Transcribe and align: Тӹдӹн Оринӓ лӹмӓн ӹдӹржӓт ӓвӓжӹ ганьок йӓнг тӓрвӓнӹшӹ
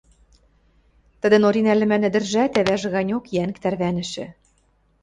Тӹдӹн 1.21 1.43
Оринӓ 1.47 1.73
лӹмӓн 1.79 2.03
ӹдӹржӓт 2.07 2.53
ӓвӓжӹ 2.59 2.89
ганьок 2.95 3.25
йӓнг 3.35 3.55
тӓрвӓнӹшӹ 3.61 4.25